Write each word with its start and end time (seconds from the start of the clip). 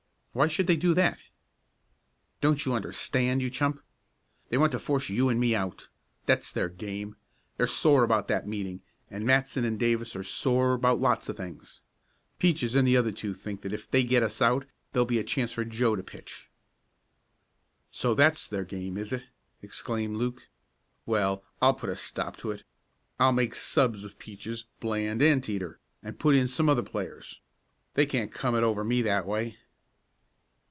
"Why 0.33 0.47
should 0.47 0.67
they 0.67 0.77
do 0.77 0.93
that?" 0.93 1.19
"Don't 2.39 2.65
you 2.65 2.73
understand, 2.73 3.41
you 3.41 3.49
chump? 3.49 3.81
They 4.47 4.57
want 4.57 4.71
to 4.71 4.79
force 4.79 5.09
you 5.09 5.27
and 5.27 5.37
me 5.37 5.53
out. 5.53 5.89
That's 6.25 6.53
their 6.53 6.69
game. 6.69 7.17
They're 7.57 7.67
sore 7.67 8.05
about 8.05 8.29
that 8.29 8.47
meeting, 8.47 8.81
and 9.09 9.25
Matson 9.25 9.65
and 9.65 9.77
Davis 9.77 10.15
are 10.15 10.23
sore 10.23 10.71
about 10.71 11.01
lots 11.01 11.27
of 11.27 11.35
things. 11.35 11.81
Peaches 12.39 12.75
and 12.75 12.87
the 12.87 12.95
other 12.95 13.11
two 13.11 13.33
think 13.33 13.65
if 13.65 13.91
they 13.91 14.03
get 14.03 14.23
us 14.23 14.41
out 14.41 14.65
there'll 14.93 15.05
be 15.05 15.19
a 15.19 15.25
chance 15.25 15.51
for 15.51 15.65
Joe 15.65 15.97
to 15.97 16.01
pitch." 16.01 16.49
"So 17.91 18.15
that's 18.15 18.47
their 18.47 18.63
game, 18.63 18.95
is 18.95 19.11
it?" 19.11 19.27
exclaimed 19.61 20.15
Luke. 20.15 20.47
"Well, 21.05 21.43
I'll 21.61 21.73
put 21.73 21.89
a 21.89 21.97
stop 21.97 22.37
to 22.37 22.51
it. 22.51 22.63
I'll 23.19 23.33
make 23.33 23.53
subs 23.53 24.05
of 24.05 24.17
Peaches, 24.17 24.63
Bland 24.79 25.21
and 25.21 25.43
Teeter, 25.43 25.81
and 26.01 26.17
put 26.19 26.35
in 26.35 26.47
some 26.47 26.69
other 26.69 26.83
players. 26.83 27.41
They 27.95 28.05
can't 28.05 28.31
come 28.31 28.55
it 28.55 28.63
over 28.63 28.85
me 28.85 29.01
that 29.01 29.25
way." 29.25 29.57